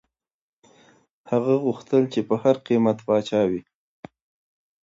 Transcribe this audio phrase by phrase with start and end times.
[1.31, 3.61] هغه غوښتل چي په هر قیمت پاچا وي.